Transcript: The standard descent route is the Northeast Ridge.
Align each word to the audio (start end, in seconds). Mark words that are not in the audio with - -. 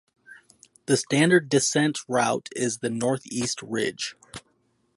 The 0.87 0.97
standard 0.97 1.47
descent 1.47 1.99
route 2.07 2.49
is 2.55 2.79
the 2.79 2.89
Northeast 2.89 3.61
Ridge. 3.61 4.15